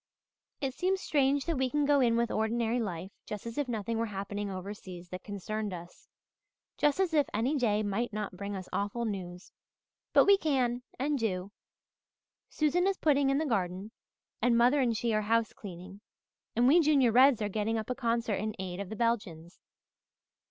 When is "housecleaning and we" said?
15.21-16.79